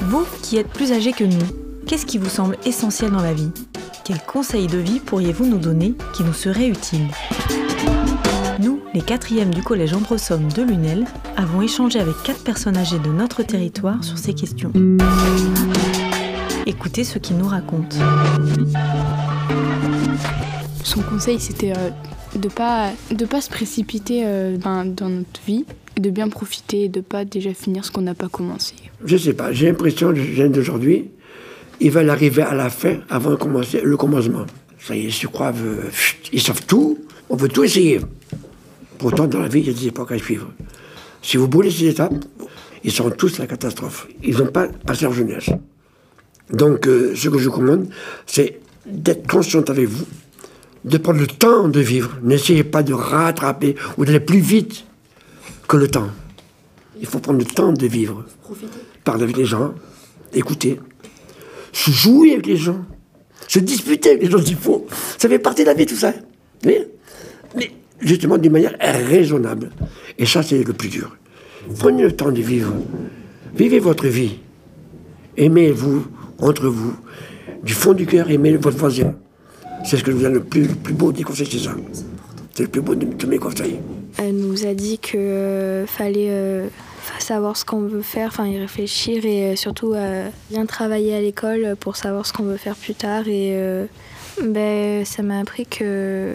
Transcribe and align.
Vous 0.00 0.24
qui 0.42 0.56
êtes 0.56 0.68
plus 0.68 0.92
âgés 0.92 1.12
que 1.12 1.24
nous, 1.24 1.46
qu'est-ce 1.86 2.06
qui 2.06 2.18
vous 2.18 2.28
semble 2.28 2.56
essentiel 2.64 3.10
dans 3.10 3.22
la 3.22 3.34
vie? 3.34 3.50
Quels 4.04 4.22
conseils 4.22 4.68
de 4.68 4.78
vie 4.78 5.00
pourriez-vous 5.00 5.46
nous 5.46 5.58
donner 5.58 5.94
qui 6.14 6.22
nous 6.22 6.32
seraient 6.32 6.68
utiles 6.68 7.08
Nous, 8.60 8.80
les 8.94 9.02
quatrièmes 9.02 9.52
du 9.52 9.62
collège 9.62 9.92
Androsome 9.94 10.50
de 10.52 10.62
Lunel, 10.62 11.06
avons 11.36 11.60
échangé 11.60 11.98
avec 11.98 12.14
quatre 12.22 12.44
personnes 12.44 12.76
âgées 12.76 13.00
de 13.00 13.10
notre 13.10 13.42
territoire 13.42 14.04
sur 14.04 14.16
ces 14.16 14.32
questions. 14.32 14.72
Écoutez 16.66 17.04
ce 17.04 17.18
qu'ils 17.18 17.36
nous 17.36 17.48
racontent. 17.48 17.96
Son 20.84 21.02
conseil, 21.02 21.40
c'était 21.40 21.72
euh, 21.76 21.90
de 22.34 22.48
pas 22.48 22.90
de 23.10 23.24
pas 23.24 23.40
se 23.40 23.48
précipiter 23.48 24.22
euh, 24.24 24.56
dans 24.56 24.84
notre 24.84 25.40
vie, 25.46 25.64
de 25.98 26.10
bien 26.10 26.28
profiter 26.28 26.84
et 26.84 26.88
de 26.88 27.00
pas 27.00 27.24
déjà 27.24 27.54
finir 27.54 27.84
ce 27.84 27.90
qu'on 27.90 28.02
n'a 28.02 28.14
pas 28.14 28.28
commencé. 28.28 28.74
Je 29.04 29.16
sais 29.16 29.34
pas, 29.34 29.52
j'ai 29.52 29.66
l'impression, 29.66 30.10
le 30.10 30.22
jeune 30.22 30.52
d'aujourd'hui, 30.52 31.10
il 31.80 31.90
va 31.90 32.02
l'arriver 32.02 32.42
à 32.42 32.54
la 32.54 32.70
fin 32.70 32.98
avant 33.08 33.30
de 33.30 33.36
commencer 33.36 33.80
le 33.82 33.96
commencement. 33.96 34.46
Ça 34.78 34.96
y 34.96 35.06
est, 35.06 35.10
je 35.10 35.26
crois, 35.26 35.50
veut, 35.50 35.90
ils 36.32 36.40
savent 36.40 36.64
tout, 36.66 36.98
on 37.28 37.36
veut 37.36 37.48
tout 37.48 37.64
essayer. 37.64 38.00
Pourtant, 38.98 39.26
dans 39.26 39.40
la 39.40 39.48
vie, 39.48 39.60
il 39.60 39.66
y 39.66 39.70
a 39.70 39.72
des 39.72 39.88
époques 39.88 40.12
à 40.12 40.18
suivre. 40.18 40.48
Si 41.22 41.36
vous 41.36 41.48
boulez 41.48 41.70
ces 41.70 41.88
étapes, 41.88 42.14
ils 42.84 42.92
seront 42.92 43.10
tous 43.10 43.38
la 43.38 43.46
catastrophe. 43.46 44.06
Ils 44.22 44.38
n'ont 44.38 44.46
pas 44.46 44.68
passé 44.68 45.04
leur 45.04 45.12
jeunesse. 45.12 45.50
Donc, 46.50 46.86
euh, 46.86 47.14
ce 47.16 47.28
que 47.28 47.38
je 47.38 47.48
commande, 47.48 47.88
c'est 48.26 48.60
d'être 48.86 49.26
consciente 49.26 49.68
avec 49.70 49.88
vous, 49.88 50.06
de 50.86 50.98
prendre 50.98 51.20
le 51.20 51.26
temps 51.26 51.68
de 51.68 51.80
vivre. 51.80 52.16
N'essayez 52.22 52.64
pas 52.64 52.82
de 52.82 52.94
rattraper 52.94 53.74
ou 53.98 54.04
d'aller 54.04 54.20
plus 54.20 54.38
vite 54.38 54.84
que 55.68 55.76
le 55.76 55.88
temps. 55.88 56.08
Il 57.00 57.06
faut 57.06 57.18
prendre 57.18 57.40
le 57.40 57.44
temps 57.44 57.72
de 57.72 57.86
vivre. 57.86 58.24
Parler 59.04 59.24
avec 59.24 59.36
les 59.36 59.44
gens, 59.44 59.74
écouter, 60.32 60.80
se 61.72 61.90
jouer 61.90 62.32
avec 62.32 62.46
les 62.46 62.56
gens, 62.56 62.84
se 63.48 63.58
disputer 63.58 64.10
avec 64.10 64.22
les 64.22 64.30
gens 64.30 64.42
s'il 64.42 64.56
faut. 64.56 64.86
Ça 65.18 65.28
fait 65.28 65.38
partie 65.38 65.62
de 65.62 65.66
la 65.66 65.74
vie, 65.74 65.86
tout 65.86 65.96
ça. 65.96 66.14
Mais, 66.64 66.88
mais 67.56 67.72
justement 68.00 68.38
d'une 68.38 68.52
manière 68.52 68.76
raisonnable. 68.80 69.70
Et 70.18 70.24
ça, 70.24 70.42
c'est 70.42 70.62
le 70.62 70.72
plus 70.72 70.88
dur. 70.88 71.16
Prenez 71.78 72.02
le 72.02 72.12
temps 72.12 72.30
de 72.30 72.40
vivre. 72.40 72.72
Vivez 73.54 73.80
votre 73.80 74.06
vie. 74.06 74.38
Aimez-vous 75.36 76.06
entre 76.38 76.68
vous. 76.68 76.94
Du 77.62 77.72
fond 77.72 77.92
du 77.92 78.06
cœur, 78.06 78.30
aimez 78.30 78.56
votre 78.56 78.76
voisin. 78.76 79.14
C'est 79.86 79.98
ce 79.98 80.02
que 80.02 80.10
je 80.10 80.16
vous 80.16 80.26
le 80.26 80.42
plus, 80.42 80.62
le 80.66 80.74
plus 80.74 80.94
beau 80.94 81.12
des 81.12 81.22
conseils, 81.22 81.46
c'est 81.48 81.60
ça. 81.60 81.70
C'est 82.52 82.64
le 82.64 82.68
plus 82.68 82.80
beau 82.80 82.96
de 82.96 83.06
tous 83.06 83.28
mes 83.28 83.38
conseils. 83.38 83.78
Elle 84.18 84.36
nous 84.36 84.66
a 84.66 84.74
dit 84.74 84.98
que 84.98 85.16
euh, 85.16 85.86
fallait 85.86 86.30
euh, 86.30 86.66
savoir 87.20 87.56
ce 87.56 87.64
qu'on 87.64 87.82
veut 87.82 88.02
faire, 88.02 88.28
enfin 88.28 88.46
y 88.46 88.58
réfléchir 88.58 89.24
et 89.24 89.52
euh, 89.52 89.56
surtout 89.56 89.94
bien 90.50 90.66
travailler 90.66 91.14
à 91.14 91.20
l'école 91.20 91.76
pour 91.78 91.94
savoir 91.94 92.26
ce 92.26 92.32
qu'on 92.32 92.42
veut 92.42 92.56
faire 92.56 92.74
plus 92.74 92.94
tard. 92.94 93.28
Et 93.28 93.56
ben, 94.42 95.04
ça 95.04 95.22
m'a 95.22 95.38
appris 95.38 95.66
que 95.66 96.34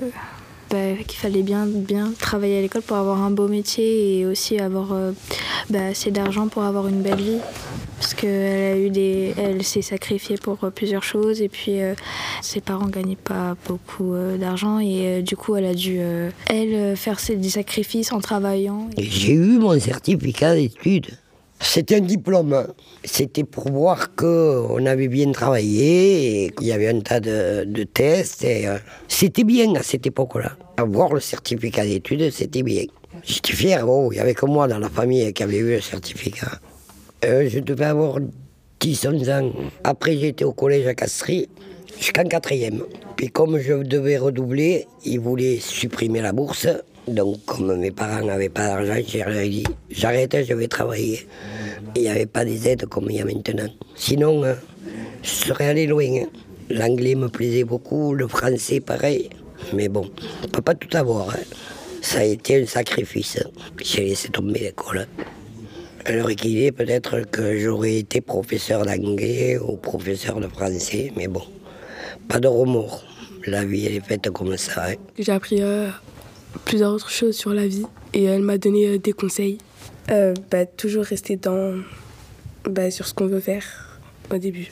ben, 0.69 0.97
qu'il 0.99 1.19
fallait 1.19 1.43
bien, 1.43 1.65
bien 1.65 2.13
travailler 2.17 2.57
à 2.57 2.61
l'école 2.61 2.83
pour 2.83 2.95
avoir 2.95 3.21
un 3.21 3.31
beau 3.31 3.49
métier 3.49 4.19
et 4.19 4.25
aussi 4.25 4.59
avoir 4.59 4.95
ben, 5.69 5.91
assez 5.91 6.09
d'argent 6.09 6.47
pour 6.47 6.63
avoir 6.63 6.87
une 6.87 7.01
belle 7.01 7.21
vie. 7.21 7.39
Parce 8.01 8.15
qu'elle 8.15 8.73
a 8.73 8.77
eu 8.77 8.89
des, 8.89 9.35
elle 9.37 9.63
s'est 9.63 9.83
sacrifiée 9.83 10.37
pour 10.37 10.57
euh, 10.63 10.71
plusieurs 10.71 11.03
choses 11.03 11.39
et 11.39 11.49
puis 11.49 11.83
euh, 11.83 11.93
ses 12.41 12.59
parents 12.59 12.87
gagnaient 12.87 13.15
pas 13.15 13.55
beaucoup 13.67 14.15
euh, 14.15 14.37
d'argent 14.37 14.79
et 14.79 15.21
du 15.21 15.35
coup 15.35 15.55
elle 15.55 15.65
a 15.67 15.75
dû 15.75 15.99
elle 16.47 16.97
faire 16.97 17.19
ses, 17.19 17.35
des 17.35 17.49
sacrifices 17.49 18.11
en 18.11 18.19
travaillant. 18.19 18.89
J'ai 18.97 19.33
eu 19.33 19.59
mon 19.59 19.79
certificat 19.79 20.55
d'études. 20.55 21.11
C'était 21.59 21.97
un 21.97 22.01
diplôme. 22.01 22.65
C'était 23.03 23.43
pour 23.43 23.71
voir 23.71 24.15
qu'on 24.15 24.83
avait 24.87 25.07
bien 25.07 25.31
travaillé 25.31 26.45
et 26.45 26.49
qu'il 26.49 26.65
y 26.65 26.71
avait 26.71 26.87
un 26.87 27.01
tas 27.01 27.19
de, 27.19 27.83
tests. 27.83 28.43
et, 28.43 28.65
C'était 29.07 29.43
bien 29.43 29.75
à 29.75 29.83
cette 29.83 30.07
époque-là. 30.07 30.53
Avoir 30.77 31.13
le 31.13 31.19
certificat 31.19 31.85
d'études, 31.85 32.31
c'était 32.31 32.63
bien. 32.63 32.85
J'étais 33.23 33.53
fier. 33.53 33.87
Oh, 33.87 34.09
il 34.11 34.15
y 34.15 34.19
avait 34.19 34.33
que 34.33 34.47
moi 34.47 34.67
dans 34.67 34.79
la 34.79 34.89
famille 34.89 35.31
qui 35.33 35.43
avait 35.43 35.57
eu 35.57 35.69
le 35.73 35.81
certificat. 35.81 36.59
Euh, 37.25 37.47
je 37.49 37.59
devais 37.59 37.85
avoir 37.85 38.17
10-11 38.79 39.29
ans. 39.31 39.51
Après, 39.83 40.17
j'étais 40.17 40.43
au 40.43 40.53
collège 40.53 40.87
à 40.87 40.93
Castries 40.95 41.47
jusqu'en 41.99 42.23
quatrième. 42.23 42.83
Puis 43.15 43.27
comme 43.29 43.59
je 43.59 43.73
devais 43.83 44.17
redoubler, 44.17 44.87
ils 45.05 45.19
voulaient 45.19 45.59
supprimer 45.59 46.21
la 46.21 46.31
bourse. 46.31 46.67
Donc 47.07 47.43
comme 47.45 47.75
mes 47.77 47.91
parents 47.91 48.25
n'avaient 48.25 48.49
pas 48.49 48.67
d'argent, 48.67 49.01
j'ai 49.07 49.23
dit 49.49 49.63
j'arrête, 49.89 50.35
je 50.43 50.53
vais 50.53 50.67
travailler. 50.67 51.27
Il 51.95 52.03
n'y 52.03 52.09
avait 52.09 52.25
pas 52.25 52.45
des 52.45 52.67
aides 52.67 52.85
comme 52.85 53.09
il 53.09 53.17
y 53.17 53.21
a 53.21 53.25
maintenant. 53.25 53.69
Sinon, 53.95 54.43
euh, 54.43 54.53
je 55.23 55.29
serais 55.29 55.67
allé 55.67 55.87
loin. 55.87 56.03
hein. 56.05 56.27
L'anglais 56.69 57.15
me 57.15 57.27
plaisait 57.27 57.65
beaucoup, 57.65 58.13
le 58.13 58.27
français 58.27 58.79
pareil. 58.79 59.29
Mais 59.73 59.89
bon, 59.89 60.09
on 60.41 60.45
ne 60.45 60.51
peut 60.51 60.61
pas 60.61 60.73
tout 60.73 60.95
avoir. 60.95 61.29
hein. 61.31 61.39
Ça 62.01 62.19
a 62.19 62.23
été 62.23 62.61
un 62.61 62.65
sacrifice. 62.65 63.37
J'ai 63.83 64.05
laissé 64.05 64.29
tomber 64.29 64.59
l'école. 64.59 65.05
Alors 66.05 66.29
qu'il 66.29 66.57
est 66.63 66.71
peut-être 66.71 67.21
que 67.29 67.57
j'aurais 67.59 67.97
été 67.97 68.21
professeur 68.21 68.85
d'anglais 68.85 69.57
ou 69.59 69.77
professeur 69.77 70.39
de 70.39 70.47
français, 70.47 71.11
mais 71.15 71.27
bon, 71.27 71.43
pas 72.27 72.39
de 72.39 72.47
remords. 72.47 73.03
La 73.45 73.65
vie, 73.65 73.85
elle 73.85 73.95
est 73.95 74.05
faite 74.05 74.29
comme 74.31 74.55
ça. 74.57 74.89
hein. 74.89 74.93
J'ai 75.17 75.31
appris 75.31 75.61
euh, 75.61 75.89
plusieurs 76.65 76.91
autres 76.93 77.09
choses 77.09 77.35
sur 77.35 77.53
la 77.53 77.67
vie 77.67 77.85
et 78.13 78.23
elle 78.25 78.41
m'a 78.41 78.57
donné 78.57 78.87
euh, 78.87 78.97
des 78.99 79.13
conseils. 79.13 79.57
Euh, 80.09 80.33
bah, 80.49 80.65
toujours 80.65 81.03
rester 81.05 81.35
dans, 81.37 81.75
bah, 82.65 82.89
sur 82.91 83.07
ce 83.07 83.13
qu'on 83.13 83.27
veut 83.27 83.39
faire 83.39 83.63
au 84.31 84.37
début 84.37 84.71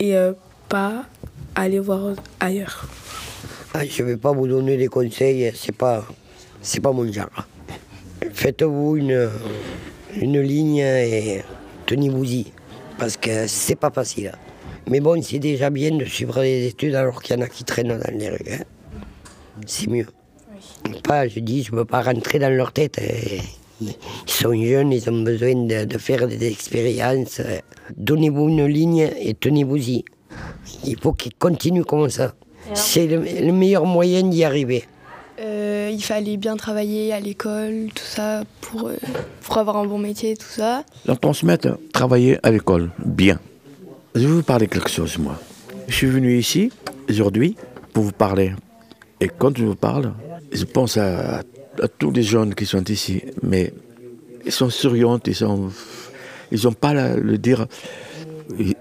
et 0.00 0.14
pas 0.68 1.06
aller 1.54 1.78
voir 1.78 2.14
ailleurs. 2.40 2.86
Ah, 3.72 3.84
je 3.86 4.02
ne 4.02 4.08
vais 4.08 4.16
pas 4.16 4.32
vous 4.32 4.46
donner 4.48 4.76
des 4.76 4.88
conseils, 4.88 5.52
c'est 5.54 5.74
pas, 5.74 6.04
c'est 6.60 6.80
pas 6.80 6.92
mon 6.92 7.10
genre. 7.10 7.30
Faites-vous 8.32 8.96
une, 8.96 9.30
une 10.20 10.40
ligne 10.40 10.78
et 10.78 11.42
tenez-vous-y, 11.86 12.46
parce 12.98 13.16
que 13.16 13.46
c'est 13.46 13.76
pas 13.76 13.90
facile. 13.90 14.32
Mais 14.88 15.00
bon, 15.00 15.20
c'est 15.22 15.38
déjà 15.38 15.70
bien 15.70 15.96
de 15.96 16.04
suivre 16.04 16.40
les 16.42 16.66
études 16.66 16.94
alors 16.94 17.22
qu'il 17.22 17.36
y 17.36 17.38
en 17.38 17.42
a 17.42 17.48
qui 17.48 17.64
traînent 17.64 17.88
dans 17.98 18.18
les 18.18 18.28
rues. 18.30 18.38
hein. 18.52 18.64
C'est 19.66 19.88
mieux. 19.88 20.06
Pas, 21.04 21.26
je 21.28 21.40
dis, 21.40 21.62
je 21.62 21.72
ne 21.72 21.78
veux 21.78 21.84
pas 21.84 22.02
rentrer 22.02 22.38
dans 22.38 22.50
leur 22.54 22.72
tête. 22.72 22.98
hein. 23.00 23.42
Ils 23.80 23.92
sont 24.26 24.54
jeunes, 24.54 24.92
ils 24.92 25.08
ont 25.10 25.22
besoin 25.22 25.54
de, 25.54 25.84
de 25.84 25.98
faire 25.98 26.28
des 26.28 26.46
expériences. 26.46 27.40
Donnez-vous 27.96 28.48
une 28.48 28.66
ligne 28.66 29.10
et 29.20 29.34
tenez-vous-y. 29.34 30.04
Il 30.84 30.98
faut 31.00 31.12
qu'ils 31.12 31.34
continuent 31.34 31.82
comme 31.84 32.08
ça. 32.08 32.34
C'est 32.72 33.06
le, 33.06 33.20
le 33.22 33.52
meilleur 33.52 33.84
moyen 33.84 34.22
d'y 34.22 34.44
arriver. 34.44 34.84
Euh, 35.40 35.90
il 35.92 36.02
fallait 36.02 36.36
bien 36.36 36.56
travailler 36.56 37.12
à 37.12 37.20
l'école, 37.20 37.88
tout 37.94 38.04
ça, 38.04 38.44
pour, 38.60 38.88
euh, 38.88 38.96
pour 39.42 39.58
avoir 39.58 39.76
un 39.78 39.84
bon 39.86 39.98
métier, 39.98 40.36
tout 40.36 40.46
ça. 40.48 40.84
Leur 41.06 41.18
transmettre, 41.18 41.76
travailler 41.92 42.38
à 42.42 42.50
l'école, 42.50 42.90
bien. 43.04 43.40
Je 44.14 44.20
vais 44.20 44.26
vous 44.26 44.42
parler 44.44 44.68
quelque 44.68 44.88
chose, 44.90 45.18
moi. 45.18 45.38
Je 45.88 45.94
suis 45.94 46.06
venu 46.06 46.38
ici, 46.38 46.70
aujourd'hui, 47.10 47.56
pour 47.92 48.04
vous 48.04 48.12
parler. 48.12 48.52
Et 49.20 49.28
quand 49.28 49.56
je 49.56 49.64
vous 49.64 49.74
parle, 49.74 50.12
je 50.52 50.64
pense 50.64 50.96
à, 50.98 51.42
tous 51.98 52.12
les 52.12 52.22
jeunes 52.22 52.54
qui 52.54 52.64
sont 52.66 52.84
ici. 52.84 53.22
Mais 53.42 53.72
ils 54.46 54.52
sont 54.52 54.70
souriants, 54.70 55.18
ils. 55.26 55.36
Ils 56.52 56.64
n'ont 56.64 56.72
pas 56.72 56.94
la- 56.94 57.16
le 57.16 57.38
dire... 57.38 57.66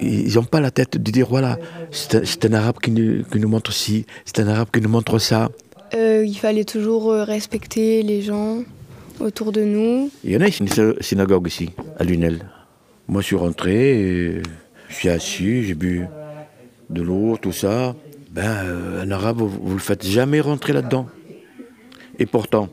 Ils 0.01 0.35
n'ont 0.35 0.43
pas 0.43 0.59
la 0.59 0.69
tête 0.69 0.97
de 1.01 1.11
dire, 1.11 1.25
voilà, 1.27 1.57
c'est 1.89 2.45
un 2.45 2.53
arabe 2.53 2.75
qui 2.83 2.91
nous, 2.91 3.23
qui 3.23 3.39
nous 3.39 3.47
montre 3.47 3.71
ci, 3.71 4.05
c'est 4.25 4.39
un 4.41 4.47
arabe 4.49 4.67
qui 4.71 4.81
nous 4.81 4.89
montre 4.89 5.17
ça. 5.19 5.49
Euh, 5.95 6.23
il 6.25 6.35
fallait 6.37 6.63
toujours 6.63 7.11
euh, 7.11 7.23
respecter 7.23 8.01
les 8.03 8.21
gens 8.21 8.63
autour 9.19 9.51
de 9.51 9.63
nous. 9.63 10.09
Il 10.23 10.31
y 10.31 10.37
en 10.37 10.41
a 10.41 10.47
une 10.47 10.67
sy- 10.67 10.81
synagogue 11.01 11.47
ici, 11.47 11.69
à 11.99 12.03
Lunel. 12.03 12.39
Moi, 13.07 13.21
je 13.21 13.27
suis 13.27 13.35
rentré, 13.35 14.41
je 14.89 14.95
suis 14.95 15.09
assis, 15.09 15.63
j'ai 15.63 15.75
bu 15.75 16.05
de 16.89 17.01
l'eau, 17.01 17.37
tout 17.39 17.51
ça. 17.51 17.95
Ben, 18.31 18.43
euh, 18.65 19.03
un 19.03 19.11
arabe, 19.11 19.41
vous 19.41 19.69
ne 19.69 19.73
le 19.73 19.79
faites 19.79 20.05
jamais 20.05 20.41
rentrer 20.41 20.73
là-dedans. 20.73 21.07
Et 22.17 22.25
pourtant, 22.25 22.69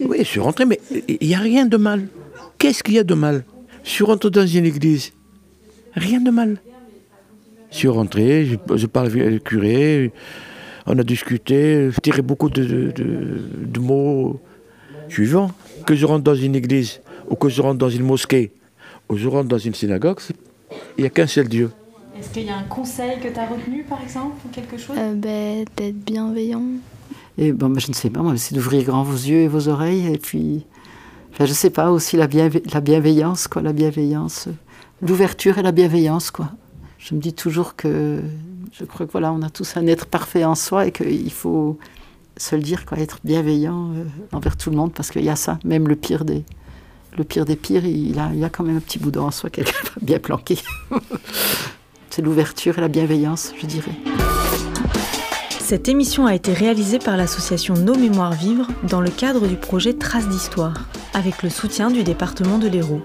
oui, 0.00 0.18
je 0.20 0.24
suis 0.24 0.40
rentré, 0.40 0.64
mais 0.64 0.80
il 1.06 1.28
n'y 1.28 1.34
a 1.34 1.38
rien 1.38 1.66
de 1.66 1.76
mal. 1.76 2.08
Qu'est-ce 2.58 2.82
qu'il 2.82 2.94
y 2.94 2.98
a 2.98 3.04
de 3.04 3.14
mal? 3.14 3.44
Je 3.84 3.90
suis 3.90 4.04
rentré 4.04 4.30
dans 4.30 4.46
une 4.46 4.66
église. 4.66 5.12
Rien 5.94 6.20
de 6.20 6.30
mal. 6.30 6.56
Je 7.70 7.76
suis 7.76 7.88
rentré, 7.88 8.46
je, 8.46 8.56
je 8.76 8.86
parle 8.86 9.06
avec 9.06 9.24
le 9.24 9.38
curé, 9.38 10.12
on 10.86 10.98
a 10.98 11.02
discuté, 11.04 11.90
je 11.90 12.00
tirais 12.00 12.22
beaucoup 12.22 12.50
de, 12.50 12.64
de- 12.64 12.90
de- 12.92 13.40
de 13.66 13.80
mots 13.80 14.40
suivants. 15.08 15.50
Que 15.86 15.94
je 15.94 16.06
rentre 16.06 16.24
dans 16.24 16.34
une 16.34 16.54
église, 16.56 17.00
ou 17.28 17.34
que 17.36 17.48
je 17.48 17.60
rentre 17.60 17.78
dans 17.78 17.90
une 17.90 18.04
mosquée, 18.04 18.52
ou 19.08 19.14
que 19.14 19.20
je 19.20 19.28
rentre 19.28 19.48
dans 19.48 19.58
une 19.58 19.74
synagogue, 19.74 20.18
il 20.96 21.02
n'y 21.02 21.06
a 21.06 21.10
qu'un 21.10 21.26
seul 21.26 21.46
Dieu. 21.48 21.70
Est-ce 22.18 22.30
qu'il 22.30 22.44
y 22.44 22.48
a 22.50 22.56
un 22.56 22.62
conseil 22.62 23.18
que 23.20 23.28
tu 23.28 23.38
as 23.38 23.46
retenu 23.46 23.82
par 23.82 24.00
exemple 24.02 24.36
ou 24.46 24.48
quelque 24.48 24.78
chose? 24.78 24.96
Euh, 24.98 25.12
ben, 25.14 25.64
d'être 25.76 25.96
bienveillant 26.04 26.62
Et 27.36 27.52
bon, 27.52 27.68
ben, 27.68 27.80
je 27.80 27.88
ne 27.88 27.92
sais 27.94 28.08
pas, 28.08 28.20
moi, 28.22 28.34
c'est 28.36 28.54
d'ouvrir 28.54 28.84
grand 28.84 29.02
vos 29.02 29.12
yeux 29.16 29.40
et 29.40 29.48
vos 29.48 29.68
oreilles, 29.68 30.06
et 30.14 30.16
puis, 30.18 30.64
enfin, 31.32 31.44
je 31.44 31.52
sais 31.52 31.70
pas, 31.70 31.90
aussi 31.90 32.16
la, 32.16 32.28
la 32.72 32.80
bienveillance, 32.80 33.46
quoi, 33.48 33.60
la 33.60 33.72
bienveillance, 33.74 34.48
l'ouverture 35.02 35.58
et 35.58 35.62
la 35.62 35.72
bienveillance, 35.72 36.30
quoi. 36.30 36.50
Je 36.98 37.14
me 37.14 37.20
dis 37.20 37.34
toujours 37.34 37.76
que, 37.76 38.20
je 38.78 38.84
crois 38.84 39.06
que 39.06 39.12
voilà, 39.12 39.32
on 39.32 39.42
a 39.42 39.50
tous 39.50 39.76
un 39.76 39.86
être 39.86 40.06
parfait 40.06 40.44
en 40.44 40.54
soi 40.54 40.86
et 40.86 40.92
qu'il 40.92 41.30
faut 41.30 41.78
se 42.36 42.56
le 42.56 42.62
dire, 42.62 42.84
quoi, 42.84 42.98
être 42.98 43.18
bienveillant 43.22 43.90
euh, 43.92 44.04
envers 44.32 44.56
tout 44.56 44.70
le 44.70 44.76
monde, 44.76 44.92
parce 44.92 45.10
qu'il 45.10 45.24
y 45.24 45.28
a 45.28 45.36
ça, 45.36 45.58
même 45.64 45.86
le 45.86 45.94
pire 45.94 46.24
des, 46.24 46.44
le 47.16 47.22
pire 47.22 47.44
pires, 47.44 47.84
il 47.84 48.18
a, 48.18 48.30
a 48.44 48.48
quand 48.48 48.64
même 48.64 48.76
un 48.76 48.80
petit 48.80 48.98
boudin 48.98 49.22
en 49.22 49.30
soi, 49.30 49.50
quelqu'un 49.50 49.72
bien 50.02 50.18
planqué. 50.18 50.58
c'est 52.10 52.22
l'ouverture 52.22 52.78
et 52.78 52.80
la 52.80 52.88
bienveillance, 52.88 53.52
je 53.60 53.66
dirais. 53.66 53.94
Cette 55.60 55.88
émission 55.88 56.26
a 56.26 56.34
été 56.34 56.52
réalisée 56.52 56.98
par 56.98 57.16
l'association 57.16 57.74
Nos 57.74 57.96
Mémoires 57.96 58.34
Vivres 58.34 58.68
dans 58.88 59.00
le 59.00 59.10
cadre 59.10 59.46
du 59.46 59.56
projet 59.56 59.94
Traces 59.94 60.28
d'Histoire, 60.28 60.88
avec 61.14 61.42
le 61.44 61.48
soutien 61.48 61.90
du 61.90 62.02
département 62.02 62.58
de 62.58 62.68
l'Hérault. 62.68 63.02